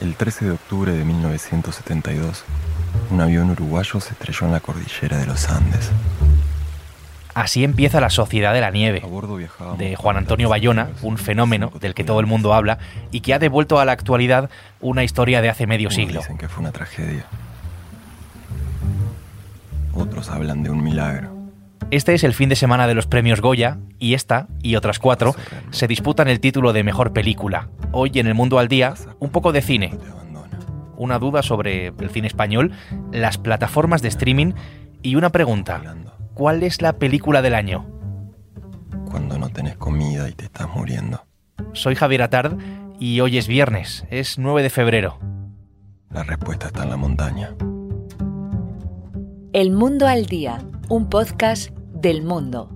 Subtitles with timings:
[0.00, 2.44] El 13 de octubre de 1972,
[3.10, 5.90] un avión uruguayo se estrelló en la cordillera de los Andes.
[7.34, 9.02] Así empieza la Sociedad de la Nieve,
[9.78, 12.78] de Juan Antonio Bayona, un fenómeno del que todo el mundo habla
[13.10, 14.50] y que ha devuelto a la actualidad
[14.80, 16.20] una historia de hace medio siglo.
[16.20, 17.24] Dicen que fue una tragedia.
[19.94, 21.37] Otros hablan de un milagro.
[21.90, 25.34] Este es el fin de semana de los premios Goya y esta y otras cuatro
[25.70, 27.70] se disputan el título de mejor película.
[27.92, 29.96] Hoy en el mundo al día, un poco de cine.
[30.98, 32.72] Una duda sobre el cine español,
[33.10, 34.52] las plataformas de streaming
[35.00, 35.80] y una pregunta.
[36.34, 37.86] ¿Cuál es la película del año?
[39.10, 41.24] Cuando no tenés comida y te estás muriendo.
[41.72, 42.58] Soy Javier Atard
[43.00, 45.18] y hoy es viernes, es 9 de febrero.
[46.10, 47.54] La respuesta está en la montaña.
[49.54, 50.58] El Mundo al Día,
[50.90, 52.70] un podcast del mundo.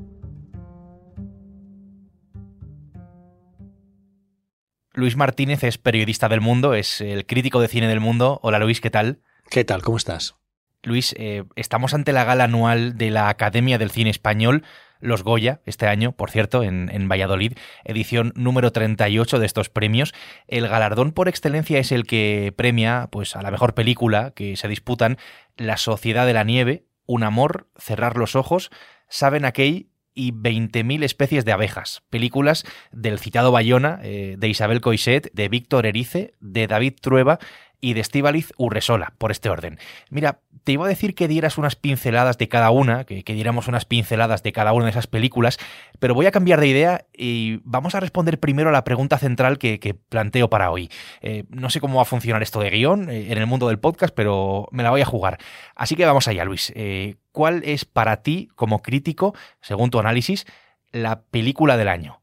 [4.95, 8.41] Luis Martínez es periodista del mundo, es el crítico de cine del mundo.
[8.43, 9.21] Hola Luis, ¿qué tal?
[9.49, 9.83] ¿Qué tal?
[9.83, 10.35] ¿Cómo estás?
[10.83, 14.65] Luis, eh, estamos ante la gala anual de la Academia del Cine Español,
[14.99, 17.53] los Goya, este año, por cierto, en, en, Valladolid,
[17.85, 20.13] edición número 38 de estos premios.
[20.49, 24.69] El galardón por excelencia es el que premia pues, a la mejor película que se
[24.69, 25.17] disputan
[25.57, 28.71] La Sociedad de la Nieve, Un Amor, Cerrar los Ojos,
[29.13, 32.03] Saben Aquel y 20.000 especies de abejas.
[32.09, 37.39] Películas del citado Bayona, eh, de Isabel Coixet, de Víctor Erice, de David Trueba
[37.83, 39.79] y de Estíbaliz Urresola, por este orden.
[40.09, 43.85] Mira, te iba a decir que dieras unas pinceladas de cada una, que, diéramos unas
[43.85, 45.59] pinceladas de cada una de esas películas,
[45.99, 49.59] pero voy a cambiar de idea y vamos a responder primero a la pregunta central
[49.59, 50.89] que, planteo para hoy.
[51.21, 53.81] Eh, no sé cómo va a funcionar esto de guion eh, en el mundo del
[53.81, 55.39] podcast, pero me la voy a jugar.
[55.75, 56.73] Así que vamos allá, Luis.
[56.77, 60.47] Eh, ¿Cuál es para ti, como crítico, según tu análisis,
[60.93, 62.22] la película del año?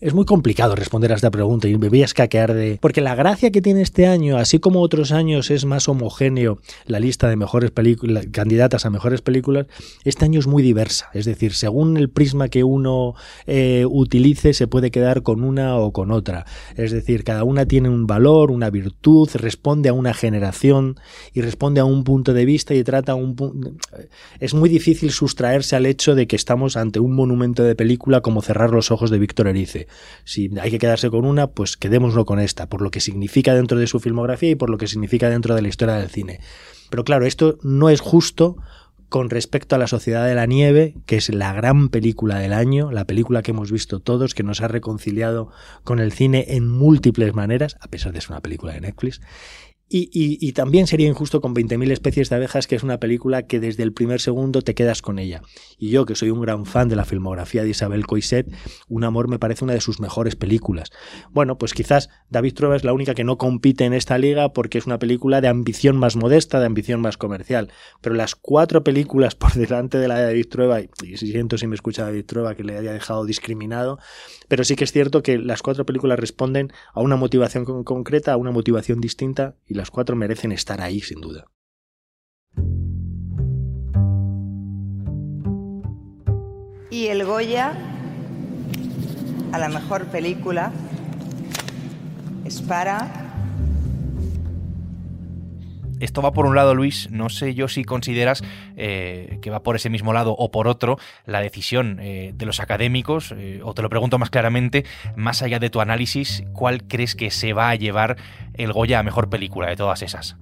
[0.00, 2.78] Es muy complicado responder a esta pregunta y me voy a escaquear de...
[2.80, 7.00] Porque la gracia que tiene este año, así como otros años es más homogéneo la
[7.00, 9.66] lista de mejores películas, candidatas a mejores películas,
[10.04, 11.10] este año es muy diversa.
[11.12, 13.14] Es decir, según el prisma que uno
[13.46, 16.46] eh, utilice, se puede quedar con una o con otra.
[16.76, 20.98] Es decir, cada una tiene un valor, una virtud, responde a una generación
[21.34, 23.72] y responde a un punto de vista y trata un punto...
[24.38, 28.40] Es muy difícil sustraerse al hecho de que estamos ante un monumento de película como
[28.40, 29.89] Cerrar los ojos de Víctor Erice
[30.24, 33.78] si hay que quedarse con una, pues quedémoslo con esta, por lo que significa dentro
[33.78, 36.40] de su filmografía y por lo que significa dentro de la historia del cine.
[36.90, 38.56] Pero claro, esto no es justo
[39.10, 42.92] con respecto a La Sociedad de la Nieve, que es la gran película del año,
[42.92, 45.50] la película que hemos visto todos, que nos ha reconciliado
[45.82, 49.20] con el cine en múltiples maneras, a pesar de ser una película de Netflix,
[49.92, 53.82] y, también sería injusto con 20.000 especies de abejas, que es una película que desde
[53.82, 55.42] el primer segundo te quedas con ella.
[55.78, 58.46] Y yo, que soy un gran fan de la filmografía de Isabel Coixet,
[58.88, 60.90] Un amor me parece una de sus mejores películas.
[61.32, 64.78] Bueno, pues quizás David Trueba es la única que no compite en esta liga porque
[64.78, 67.72] es una película de ambición más modesta, de ambición más comercial.
[68.00, 71.74] Pero las cuatro películas por delante de la de David Trueba, y siento si me
[71.74, 73.98] escucha David Trueba que le haya dejado discriminado,
[74.46, 78.36] pero sí que es cierto que las cuatro películas responden a una motivación concreta, a
[78.36, 81.46] una motivación distinta, y las cuatro merecen estar ahí sin duda.
[86.90, 87.72] Y el Goya
[89.52, 90.70] a la mejor película
[92.44, 93.29] es para
[96.00, 97.08] esto va por un lado, Luis.
[97.10, 98.42] No sé yo si consideras
[98.76, 102.60] eh, que va por ese mismo lado o por otro la decisión eh, de los
[102.60, 104.84] académicos, eh, o te lo pregunto más claramente,
[105.14, 108.16] más allá de tu análisis, ¿cuál crees que se va a llevar
[108.54, 110.36] el Goya a mejor película de todas esas?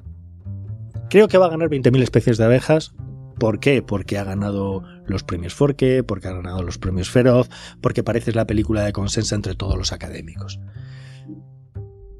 [1.11, 2.95] Creo que va a ganar 20.000 especies de abejas.
[3.39, 3.83] ¿Por qué?
[3.83, 7.49] Porque ha ganado los premios Forque, porque ha ganado los premios Feroz,
[7.81, 10.61] porque parece la película de consenso entre todos los académicos.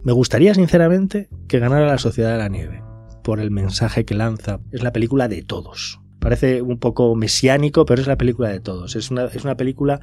[0.05, 2.88] Me gustaría sinceramente que ganara La Sociedad de la Nieve
[3.29, 4.61] por el mensaje que lanza.
[4.73, 6.01] Es la película de todos.
[6.19, 8.97] Parece un poco mesiánico, pero es la película de todos.
[8.97, 10.01] Es una, es una película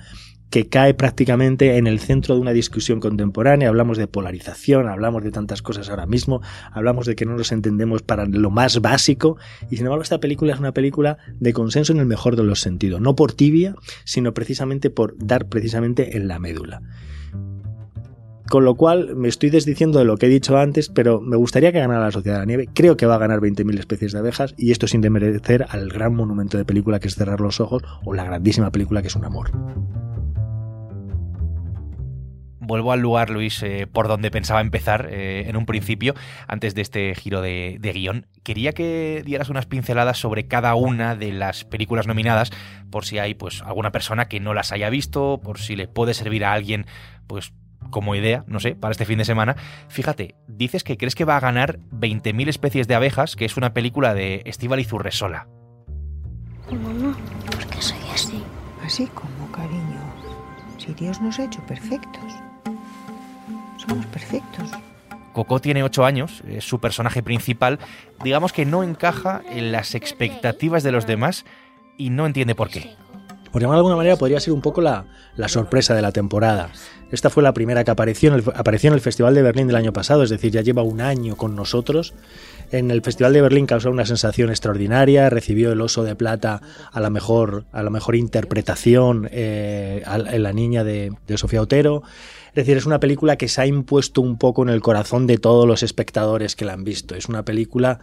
[0.51, 3.69] que cae prácticamente en el centro de una discusión contemporánea.
[3.69, 8.03] Hablamos de polarización, hablamos de tantas cosas ahora mismo, hablamos de que no nos entendemos
[8.03, 9.37] para lo más básico.
[9.71, 12.59] Y sin embargo, esta película es una película de consenso en el mejor de los
[12.59, 13.01] sentidos.
[13.01, 13.73] No por tibia,
[14.03, 16.83] sino precisamente por dar precisamente en la médula.
[18.49, 21.71] Con lo cual me estoy desdiciendo de lo que he dicho antes, pero me gustaría
[21.71, 22.69] que ganara la Sociedad de la Nieve.
[22.73, 26.13] Creo que va a ganar 20.000 especies de abejas y esto sin demerecer al gran
[26.13, 29.25] monumento de película que es Cerrar los Ojos o la grandísima película que es Un
[29.25, 29.51] Amor.
[32.59, 36.15] Vuelvo al lugar, Luis, eh, por donde pensaba empezar eh, en un principio,
[36.47, 38.25] antes de este giro de, de, guion.
[38.43, 42.51] Quería que dieras unas pinceladas sobre cada una de las películas nominadas,
[42.89, 46.15] por si hay pues alguna persona que no las haya visto, por si le puede
[46.15, 46.87] servir a alguien
[47.27, 47.53] pues
[47.89, 49.55] como idea, no sé, para este fin de semana.
[49.87, 53.73] Fíjate, dices que crees que va a ganar 20.000 especies de abejas, que es una
[53.73, 55.47] película de Estíbal Zurresola.
[56.71, 57.15] Mamá,
[57.45, 58.43] ¿por qué soy así?
[58.83, 60.01] Así como, cariño.
[60.77, 62.33] Si Dios nos ha hecho perfectos.
[63.77, 64.71] Somos perfectos.
[65.33, 67.79] Coco tiene 8 años, es su personaje principal,
[68.23, 71.45] digamos que no encaja en las expectativas de los demás
[71.97, 72.95] y no entiende por qué.
[73.55, 75.05] Por llamar de alguna manera, podría ser un poco la,
[75.47, 76.71] sorpresa de la temporada.
[77.09, 79.77] Esta fue la primera que apareció en, el, apareció en el Festival de Berlín del
[79.77, 82.13] año pasado, es decir, ya lleva un año con nosotros.
[82.73, 86.61] En el Festival de Berlín causó una sensación extraordinaria, recibió el Oso de Plata
[86.91, 92.03] a la mejor, a la mejor interpretación eh, en La Niña de, de Sofía Otero.
[92.55, 95.37] Es decir, es una película que se ha impuesto un poco en el corazón de
[95.37, 97.13] todos los espectadores que la han visto.
[97.13, 97.99] Es una película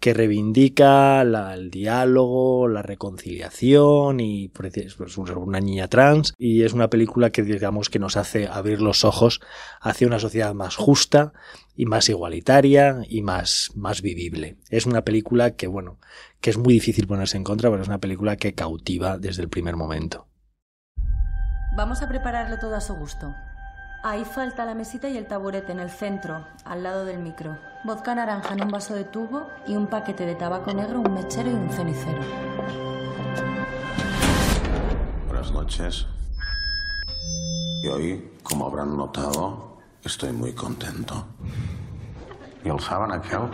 [0.00, 4.74] que reivindica el diálogo, la reconciliación y pues,
[5.36, 9.40] una niña trans y es una película que digamos que nos hace abrir los ojos
[9.80, 11.32] hacia una sociedad más justa
[11.76, 14.56] y más igualitaria y más, más vivible.
[14.68, 16.00] Es una película que, bueno,
[16.40, 19.48] que es muy difícil ponerse en contra, pero es una película que cautiva desde el
[19.48, 20.26] primer momento.
[21.76, 23.32] Vamos a prepararlo todo a su gusto.
[24.04, 27.56] Ahí falta la mesita y el taburete en el centro, al lado del micro.
[27.84, 31.48] Vodka naranja en un vaso de tubo y un paquete de tabaco negro, un mechero
[31.48, 32.20] y un cenicero.
[35.28, 36.06] Buenas noches.
[37.84, 41.24] Y hoy, como habrán notado, estoy muy contento.
[42.64, 43.50] ¿Y el saben aquel?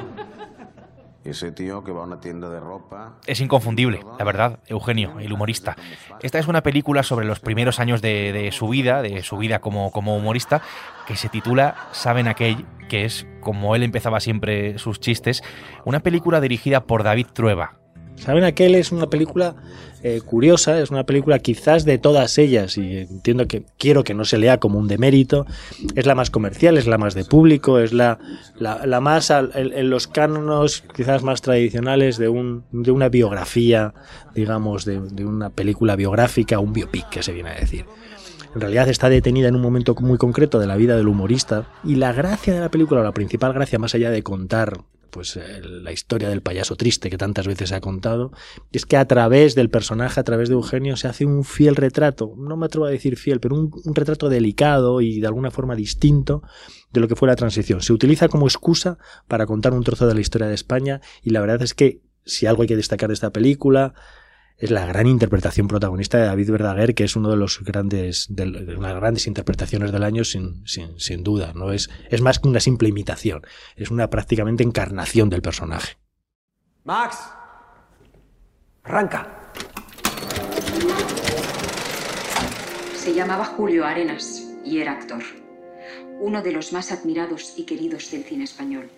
[1.29, 3.19] Ese tío que va a una tienda de ropa.
[3.27, 5.77] Es inconfundible, la verdad, Eugenio, el humorista.
[6.23, 9.91] Esta es una película sobre los primeros años de, su vida, de su vida como,
[9.93, 10.63] como, humorista,
[11.07, 15.43] que se titula Saben aquel, que es, como él empezaba siempre sus chistes,
[15.85, 17.75] una película dirigida por David Trueba.
[18.21, 19.55] Saben aquel es una película
[20.03, 24.25] eh, curiosa, es una película quizás de todas ellas, y entiendo que quiero que no
[24.25, 25.47] se lea como un demérito,
[25.97, 28.19] es la más comercial, es la más de público, es la,
[28.59, 33.95] la, más en, los cánonos quizás más tradicionales de, un, de una biografía,
[34.35, 37.87] digamos, de, de una película biográfica, un biopic que se viene a decir.
[38.55, 41.97] En realidad está detenida en un momento muy concreto de la vida del humorista y
[41.97, 44.79] la gracia de la película, la principal gracia más allá de contar
[45.11, 48.33] pues eh, la historia del payaso triste que tantas veces se ha contado,
[48.73, 52.35] es que a través del personaje, a través de Eugenio, se hace un fiel retrato,
[52.37, 55.75] no me atrevo a decir fiel, pero un, un, retrato delicado y de alguna forma
[55.75, 56.43] distinto
[56.93, 57.83] de lo que fue la transición.
[57.83, 61.41] Se utiliza como excusa para contar un trozo de la historia de España y la
[61.41, 63.95] verdad es que si algo hay que destacar de esta película,
[64.59, 68.45] es la gran interpretación protagonista de David Verdaguer, que es uno de los grandes, de,
[68.45, 71.53] de las grandes interpretaciones del año sin, sin, sin, duda.
[71.55, 73.43] No es, es más que una simple imitación,
[73.77, 75.97] es una prácticamente encarnación del personaje.
[76.85, 77.19] Max,
[78.83, 79.53] arranca.
[82.97, 85.23] Se llamaba Julio Arenas y era actor,
[86.21, 88.91] uno de los más admirados y queridos del cine español.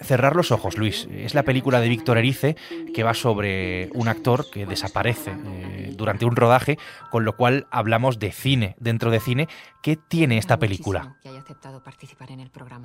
[0.00, 1.08] Cerrar los ojos, Luis.
[1.12, 2.56] Es la película de Víctor Erice
[2.92, 6.78] que va sobre un actor que desaparece eh, durante un rodaje,
[7.10, 9.48] con lo cual hablamos de cine dentro de cine.
[9.82, 11.16] ¿Qué tiene esta película?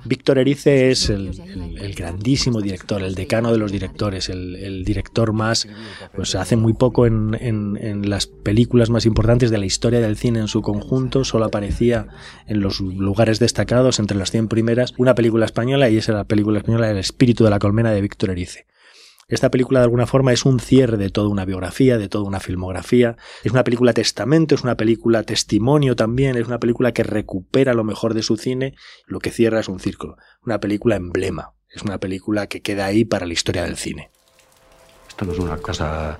[0.04, 4.84] Víctor Erice es el, el, el, grandísimo director, el decano de los directores, el, el
[4.84, 5.68] director más,
[6.14, 10.16] pues hace muy poco en, en, en, las películas más importantes de la historia del
[10.16, 12.08] cine en su conjunto, solo aparecía
[12.46, 16.24] en los lugares destacados entre las 100 primeras una película española y esa era la
[16.24, 18.66] película española El espíritu de la colmena de Víctor Erice.
[19.28, 22.40] Esta película de alguna forma es un cierre de toda una biografía, de toda una
[22.40, 23.16] filmografía.
[23.44, 27.84] Es una película testamento, es una película testimonio también, es una película que recupera lo
[27.84, 28.74] mejor de su cine,
[29.06, 30.16] lo que cierra es un círculo.
[30.44, 34.10] Una película emblema, es una película que queda ahí para la historia del cine.
[35.06, 36.18] Esto no es una casa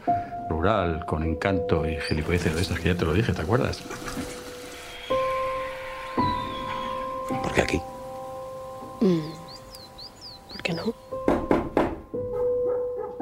[0.49, 3.83] rural con encanto y gilipolleces de estas que ya te lo dije, ¿te acuerdas?
[7.43, 7.81] ¿Por qué aquí?
[9.01, 9.38] Mm.
[10.69, 10.95] ¿Por qué no?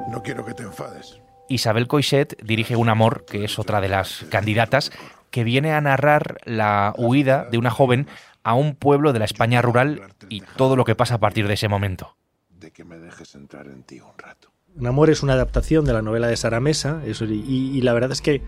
[0.09, 1.19] No quiero que te enfades.
[1.49, 4.91] Isabel Coixet dirige Un amor, que es otra de las candidatas,
[5.31, 8.07] que viene a narrar la huida de una joven
[8.43, 11.53] a un pueblo de la España rural y todo lo que pasa a partir de
[11.53, 12.15] ese momento.
[12.49, 14.49] De que me dejes entrar en ti un rato.
[14.75, 17.93] Un amor es una adaptación de la novela de Sara Mesa eso, y, y, la
[17.93, 18.43] verdad es que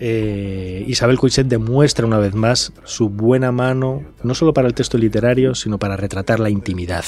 [0.00, 4.98] eh, Isabel Coixet demuestra una vez más su buena mano, no solo para el texto
[4.98, 7.04] literario, sino para retratar la intimidad.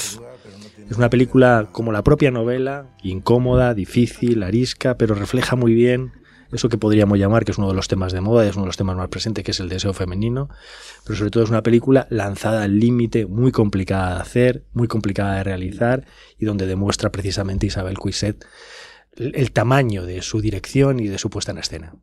[0.91, 6.11] Es una película como la propia novela, incómoda, difícil, arisca, pero refleja muy bien
[6.51, 8.67] eso que podríamos llamar, que es uno de los temas de moda, es uno de
[8.67, 10.49] los temas más presentes, que es el deseo femenino,
[11.05, 15.37] pero sobre todo es una película lanzada al límite, muy complicada de hacer, muy complicada
[15.37, 16.05] de realizar,
[16.37, 18.45] y donde demuestra precisamente Isabel Cuiset
[19.13, 21.95] el, el tamaño de su dirección y de su puesta en escena.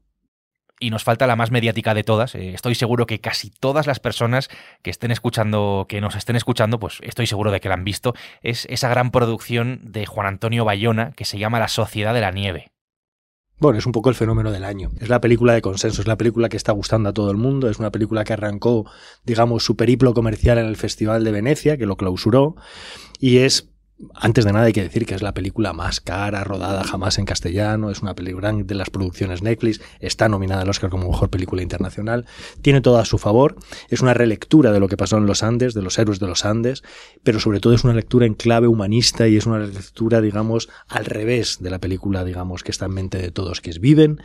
[0.80, 2.34] Y nos falta la más mediática de todas.
[2.34, 4.48] Eh, estoy seguro que casi todas las personas
[4.82, 8.14] que estén escuchando, que nos estén escuchando, pues estoy seguro de que la han visto.
[8.42, 12.30] Es esa gran producción de Juan Antonio Bayona que se llama La Sociedad de la
[12.30, 12.70] Nieve.
[13.60, 14.90] Bueno, es un poco el fenómeno del año.
[15.00, 17.68] Es la película de consenso, es la película que está gustando a todo el mundo,
[17.68, 18.88] es una película que arrancó,
[19.24, 22.54] digamos, su periplo comercial en el Festival de Venecia, que lo clausuró,
[23.18, 23.68] y es
[24.14, 27.24] antes de nada hay que decir que es la película más cara rodada jamás en
[27.24, 31.62] castellano, es una película de las producciones Netflix, está nominada al Oscar como mejor película
[31.62, 32.26] internacional,
[32.62, 33.56] tiene todo a su favor,
[33.88, 36.44] es una relectura de lo que pasó en los Andes, de los héroes de los
[36.44, 36.82] Andes,
[37.22, 41.04] pero sobre todo es una lectura en clave humanista y es una lectura, digamos, al
[41.04, 44.22] revés de la película, digamos, que está en mente de todos, que es Viven,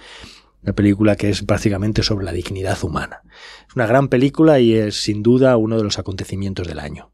[0.62, 3.22] una película que es básicamente sobre la dignidad humana.
[3.68, 7.12] Es una gran película y es sin duda uno de los acontecimientos del año.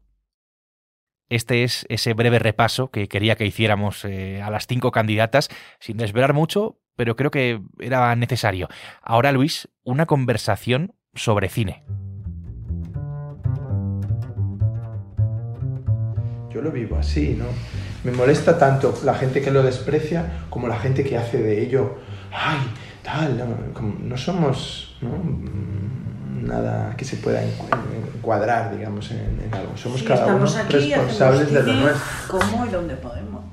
[1.30, 5.96] Este es ese breve repaso que quería que hiciéramos eh, a las cinco candidatas, sin
[5.96, 8.68] desvelar mucho, pero creo que era necesario.
[9.00, 11.84] Ahora, Luis, una conversación sobre cine.
[16.50, 17.46] Yo lo vivo así, ¿no?
[18.02, 21.98] Me molesta tanto la gente que lo desprecia como la gente que hace de ello,
[22.32, 22.58] ay,
[23.04, 26.09] tal, no, no somos, ¿no?
[26.40, 29.76] Nada que se pueda encuadrar, digamos, en, algo.
[29.76, 32.38] Somos cada uno responsables de lo nuestro.
[32.38, 33.44] ¿Cómo y dónde podemos?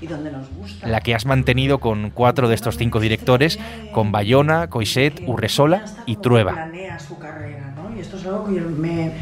[0.00, 0.86] Y dónde nos gusta.
[0.86, 3.58] La que has mantenido con cuatro de estos cinco directores,
[3.92, 6.52] con Bayona, Coixet, Urresola y Trueba.
[6.52, 7.96] Planea su carrera, ¿no?
[7.96, 9.12] Y esto es algo que yo me,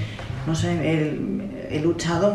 [0.47, 2.35] no sé, he, he luchado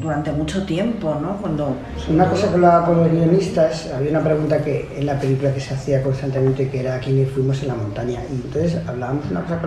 [0.00, 1.36] durante mucho tiempo, ¿no?
[1.38, 1.76] Cuando
[2.08, 5.60] una cosa que hablaba con los guionistas, había una pregunta que en la película que
[5.60, 9.60] se hacía constantemente que era quiénes fuimos en la montaña y entonces hablábamos una cosa
[9.60, 9.66] que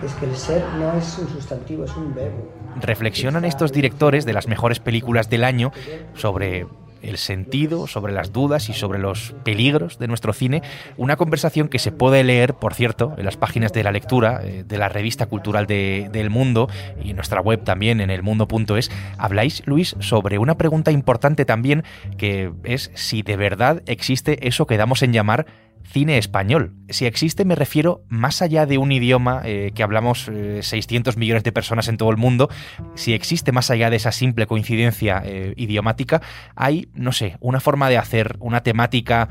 [0.00, 2.48] que es que el ser no es un sustantivo, es un verbo.
[2.80, 5.72] Reflexionan estos directores de las mejores películas del año
[6.14, 6.66] sobre
[7.02, 10.62] el sentido, sobre las dudas y sobre los peligros de nuestro cine,
[10.96, 14.64] una conversación que se puede leer, por cierto, en las páginas de la lectura eh,
[14.66, 16.68] de la revista cultural de, del mundo
[17.02, 18.90] y nuestra web también en elmundo.es.
[19.16, 21.84] Habláis, Luis, sobre una pregunta importante también,
[22.16, 25.46] que es si de verdad existe eso que damos en llamar
[25.90, 26.74] cine español.
[26.88, 30.30] Si existe me refiero más allá de un idioma eh, que hablamos
[30.60, 32.48] 600 eh, millones de personas en todo el mundo,
[32.94, 36.22] si existe más allá de esa simple coincidencia eh, idiomática,
[36.54, 39.28] hay, no sé, una forma de hacer una temática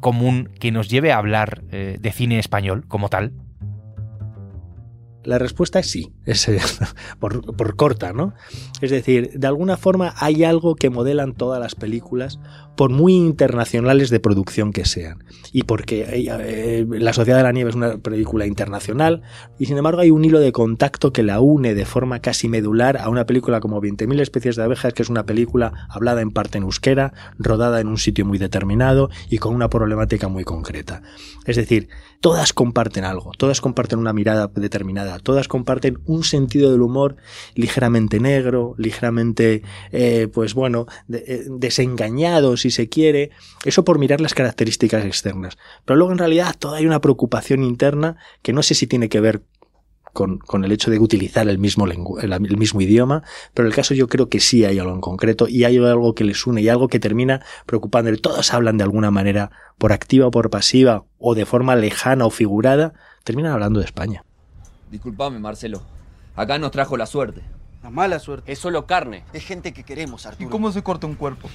[0.00, 3.32] común que nos lleve a hablar de cine español como tal.
[5.24, 6.12] La respuesta es sí,
[7.18, 8.34] por, corta, ¿no?
[8.80, 12.38] Es decir, de alguna forma hay algo que modelan todas las películas
[12.76, 15.24] por muy internacionales de producción que sean.
[15.52, 19.22] Y porque eh, eh, La Sociedad de la Nieve es una película internacional,
[19.58, 22.98] y sin embargo hay un hilo de contacto que la une de forma casi medular
[22.98, 26.58] a una película como 20.000 especies de abejas, que es una película hablada en parte
[26.58, 31.02] en euskera, rodada en un sitio muy determinado y con una problemática muy concreta.
[31.46, 31.88] Es decir,
[32.20, 37.16] todas comparten algo, todas comparten una mirada determinada, todas comparten un sentido del humor
[37.54, 43.30] ligeramente negro, ligeramente, eh, pues bueno, desengañado, si se quiere,
[43.64, 45.58] eso por mirar las características externas.
[45.84, 49.20] Pero luego en realidad toda hay una preocupación interna que no sé si tiene que
[49.20, 49.42] ver
[50.12, 53.22] con, el hecho de utilizar el mismo, el mismo idioma,
[53.54, 56.14] pero en el caso yo creo que sí hay algo en concreto y hay algo
[56.14, 58.14] que les une y algo que termina preocupando.
[58.16, 62.30] Todos hablan de alguna manera, por activa o por pasiva, o de forma lejana o
[62.30, 64.24] figurada, terminan hablando de España.
[64.90, 65.97] Disculpame, Marcelo.
[66.38, 67.42] Acá nos trajo la suerte.
[67.82, 68.52] La mala suerte.
[68.52, 69.24] Es solo carne.
[69.32, 70.48] Es gente que queremos, Arturo.
[70.48, 71.50] ¿Y cómo se corta un cuerpo?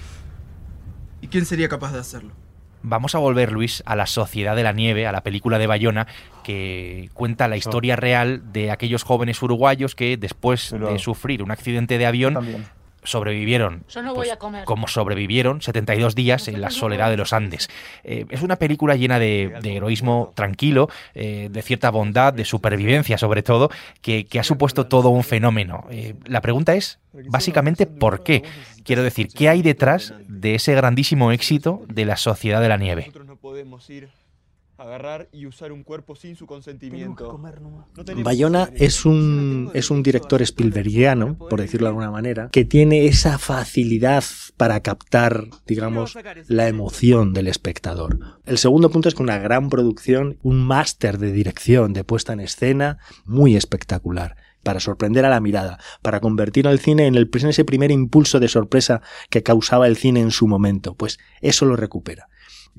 [1.21, 2.33] ¿Y quién sería capaz de hacerlo?
[2.81, 6.07] Vamos a volver, Luis, a la Sociedad de la Nieve, a la película de Bayona,
[6.43, 11.97] que cuenta la historia real de aquellos jóvenes uruguayos que después de sufrir un accidente
[11.97, 12.65] de avión
[13.03, 13.83] sobrevivieron.
[14.15, 14.31] Pues,
[14.65, 17.69] como sobrevivieron 72 días en la soledad de los Andes.
[18.03, 23.43] Eh, es una película llena de, heroísmo tranquilo, eh, de cierta bondad, de supervivencia sobre
[23.43, 23.69] todo,
[24.01, 25.85] que, ha supuesto todo un fenómeno.
[25.89, 28.43] Eh, la pregunta es, básicamente, ¿por qué?
[28.83, 33.11] Quiero decir, ¿qué hay detrás de ese grandísimo éxito de la Sociedad de la Nieve?
[34.77, 37.39] Agarrar y usar un cuerpo sin su consentimiento.
[38.17, 43.37] Bayona es un, es un director Spielbergiano, por decirlo de alguna manera, que tiene esa
[43.37, 44.23] facilidad
[44.57, 48.19] para captar, digamos, la emoción del espectador.
[48.45, 52.39] El segundo punto es que una gran producción, un máster de dirección, de puesta en
[52.39, 57.49] escena, muy espectacular para sorprender a la mirada, para convertir al cine en, el, en
[57.49, 60.95] ese primer impulso de sorpresa que causaba el cine en su momento.
[60.95, 62.29] Pues eso lo recupera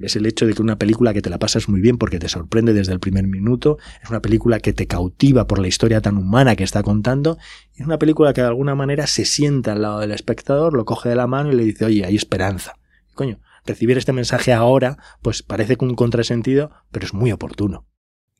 [0.00, 2.28] es el hecho de que una película que te la pasas muy bien porque te
[2.28, 6.16] sorprende desde el primer minuto, es una película que te cautiva por la historia tan
[6.16, 7.38] humana que está contando,
[7.74, 11.08] es una película que de alguna manera se sienta al lado del espectador, lo coge
[11.08, 12.74] de la mano y le dice, oye, hay esperanza.
[13.14, 17.86] Coño, recibir este mensaje ahora, pues parece un contrasentido, pero es muy oportuno.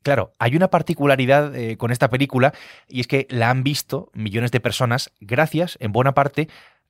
[0.03, 2.53] Claro, hay una particularidad eh, con esta película
[2.87, 6.47] y es que la han visto millones de personas gracias, en buena parte,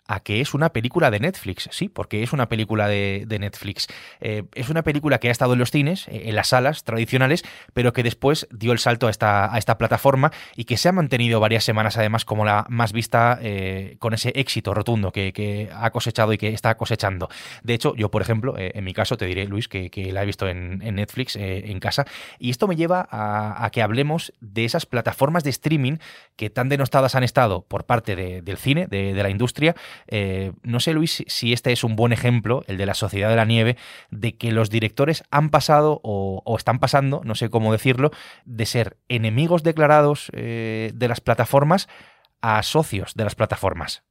[0.07, 1.69] a que es una película de Netflix.
[1.71, 3.87] Sí, porque es una película de, Netflix.
[4.21, 7.43] Eh, es una película que ha estado en los cines, eh, en las salas tradicionales,
[7.73, 11.65] pero que después dio el salto a esta, plataforma y que se ha mantenido varias
[11.65, 16.37] semanas además como la más vista eh, con ese éxito rotundo que, ha cosechado y
[16.37, 17.29] que está cosechando.
[17.63, 20.47] De hecho, yo, por ejemplo, en mi caso, te diré, Luis, que, la he visto
[20.47, 22.05] en, Netflix en casa.
[22.39, 25.97] Y esto me lleva a, que hablemos de esas plataformas de streaming
[26.35, 29.75] que tan denostadas han estado por parte del cine, de la industria,
[30.07, 33.35] eh, no sé, Luis, si este es un buen ejemplo, el de la Sociedad de
[33.35, 33.77] la Nieve,
[34.11, 38.11] de que los directores han pasado o, están pasando, no sé cómo decirlo,
[38.45, 41.87] de ser enemigos declarados eh, de las plataformas
[42.41, 44.03] a socios de las plataformas.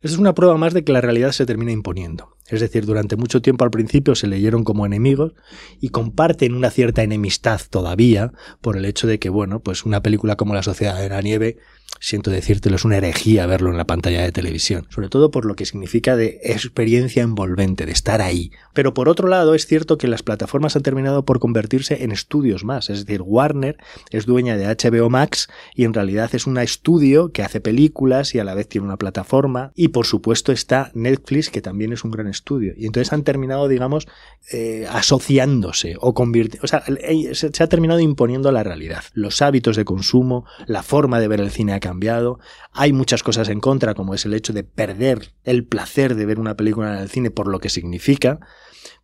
[0.00, 2.36] Esa es una prueba más de que la realidad se termina imponiendo.
[2.46, 5.32] Es decir, durante mucho tiempo al principio se leyeron como enemigos
[5.80, 10.36] y comparten una cierta enemistad todavía por el hecho de que, bueno, pues una película
[10.36, 11.56] como La Sociedad de la Nieve
[12.00, 15.56] siento decírtelo, es una herejía verlo en la pantalla de televisión, sobre todo por lo
[15.56, 18.52] que significa de experiencia envolvente, de estar ahí.
[18.72, 22.64] Pero por otro lado, es cierto que las plataformas han terminado por convertirse en estudios
[22.64, 23.78] más, es decir, Warner
[24.10, 28.38] es dueña de HBO Max y en realidad es un estudio que hace películas y
[28.38, 29.72] a la vez tiene una plataforma.
[29.74, 32.74] Y por supuesto está Netflix que también es un gran estudio.
[32.76, 34.06] Y entonces han terminado, digamos,
[34.52, 36.84] eh, asociándose o convirtiendo, o sea,
[37.32, 41.50] se ha terminado imponiendo la realidad, los hábitos de consumo, la forma de ver el
[41.50, 42.38] cine cambiado.
[42.72, 46.38] Hay muchas cosas en contra, como es el hecho de perder el placer de ver
[46.38, 48.40] una película en el cine por lo que significa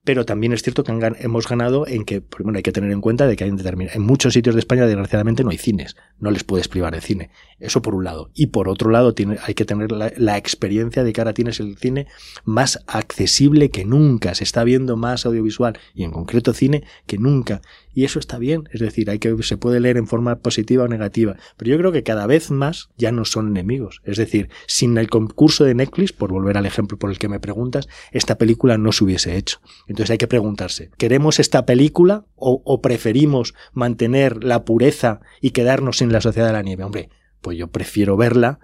[0.04, 3.26] pero también es cierto que hemos ganado en que, bueno, hay que tener en cuenta
[3.26, 6.68] de que hay en muchos sitios de España, desgraciadamente, no hay cines, no les puedes
[6.68, 7.30] privar de cine.
[7.58, 8.30] Eso por un lado.
[8.34, 12.06] Y por otro lado, hay que tener la, experiencia de que ahora tienes el cine
[12.44, 14.34] más accesible que nunca.
[14.34, 17.62] Se está viendo más audiovisual y en concreto cine que nunca.
[17.94, 20.88] Y eso está bien, es decir, hay que, se puede leer en forma positiva o
[20.88, 21.36] negativa.
[21.56, 24.02] Pero yo creo que cada vez más ya no son enemigos.
[24.04, 27.40] Es decir, sin el concurso de Netflix, por volver al ejemplo por el que me
[27.40, 29.60] preguntas, esta película no se hubiese hecho.
[29.94, 36.12] Entonces hay que preguntarse, ¿queremos esta película o, preferimos mantener la pureza y quedarnos en
[36.12, 36.82] la sociedad de la nieve?
[36.82, 38.58] Hombre, pues yo prefiero verla,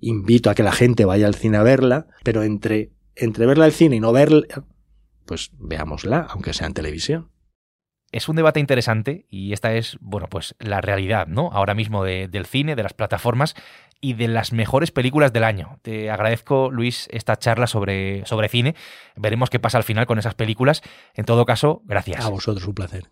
[0.00, 3.72] invito a que la gente vaya al cine a verla, pero entre, entre verla al
[3.72, 4.46] cine y no verla,
[5.26, 7.31] pues veámosla, aunque sea en televisión
[8.12, 11.50] es un debate interesante y esta es, bueno, pues la realidad, ¿no?
[11.52, 13.54] Ahora mismo del cine, de las plataformas
[14.00, 15.78] y de las mejores películas del año.
[15.82, 18.74] Te agradezco, Luis, esta charla sobre, sobre cine.
[19.16, 20.82] Veremos qué pasa al final con esas películas.
[21.14, 22.24] En todo caso, gracias.
[22.24, 23.10] A vosotros, un placer.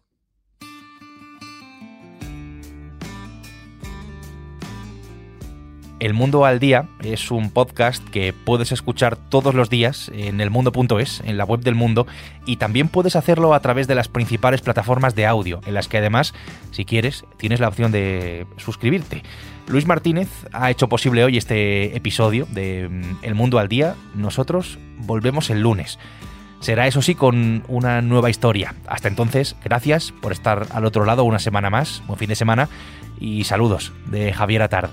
[6.01, 11.21] El Mundo al Día es un podcast que puedes escuchar todos los días en elmundo.es,
[11.27, 12.07] en la web del mundo,
[12.47, 15.99] y también puedes hacerlo a través de las principales plataformas de audio, en las que
[15.99, 16.33] además,
[16.71, 19.23] si quieres, tienes la opción de suscribirte.
[19.69, 23.95] Luis Martínez ha hecho posible hoy este episodio de mm, El Mundo al Día.
[24.15, 25.99] Nosotros volvemos el lunes.
[26.61, 28.75] Será eso sí con una nueva historia.
[28.87, 32.71] Hasta entonces, gracias por estar al otro lado una semana más, buen fin de semana
[33.19, 34.93] y saludos de Javier Atard.